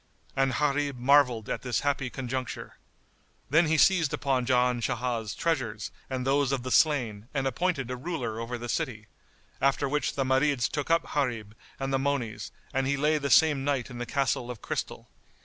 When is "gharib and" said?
11.13-11.93